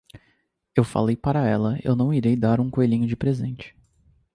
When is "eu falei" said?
0.75-1.15